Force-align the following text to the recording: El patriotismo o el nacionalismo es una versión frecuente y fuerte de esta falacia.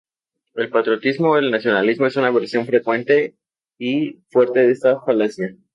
El 0.55 0.71
patriotismo 0.71 1.29
o 1.33 1.37
el 1.37 1.51
nacionalismo 1.51 2.07
es 2.07 2.15
una 2.15 2.31
versión 2.31 2.65
frecuente 2.65 3.35
y 3.77 4.23
fuerte 4.31 4.61
de 4.61 4.71
esta 4.71 4.99
falacia. 4.99 5.55